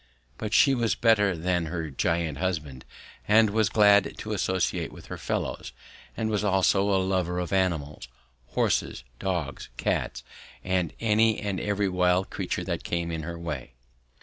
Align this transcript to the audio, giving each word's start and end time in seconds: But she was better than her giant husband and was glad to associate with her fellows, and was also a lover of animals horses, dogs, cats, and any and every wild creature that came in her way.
But 0.39 0.51
she 0.51 0.73
was 0.73 0.95
better 0.95 1.37
than 1.37 1.67
her 1.67 1.91
giant 1.91 2.39
husband 2.39 2.85
and 3.27 3.51
was 3.51 3.69
glad 3.69 4.17
to 4.17 4.33
associate 4.33 4.91
with 4.91 5.05
her 5.05 5.17
fellows, 5.19 5.73
and 6.17 6.27
was 6.31 6.43
also 6.43 6.89
a 6.89 6.97
lover 6.99 7.37
of 7.37 7.53
animals 7.53 8.07
horses, 8.53 9.03
dogs, 9.19 9.69
cats, 9.77 10.23
and 10.63 10.91
any 10.99 11.37
and 11.39 11.59
every 11.59 11.87
wild 11.87 12.31
creature 12.31 12.63
that 12.63 12.83
came 12.83 13.11
in 13.11 13.21
her 13.21 13.37
way. 13.37 13.73